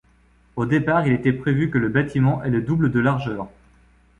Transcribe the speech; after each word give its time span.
Au 0.55 0.65
départ, 0.65 1.05
il 1.05 1.13
était 1.13 1.31
prévu 1.31 1.69
que 1.69 1.77
le 1.77 1.87
bâtiment 1.87 2.43
ait 2.43 2.49
le 2.49 2.63
double 2.63 2.89
de 2.89 2.99
largeur. 2.99 3.49